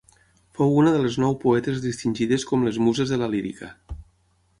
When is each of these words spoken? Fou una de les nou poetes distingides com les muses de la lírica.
Fou 0.59 0.71
una 0.83 0.93
de 0.95 1.01
les 1.03 1.17
nou 1.23 1.35
poetes 1.43 1.83
distingides 1.83 2.47
com 2.53 2.65
les 2.69 2.81
muses 2.87 3.13
de 3.15 3.21
la 3.25 3.29
lírica. 3.35 3.71